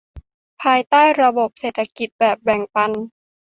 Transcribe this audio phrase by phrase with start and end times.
[0.61, 2.91] ภายใต้ระบบเศรษฐกิจแบบแบ่งปัน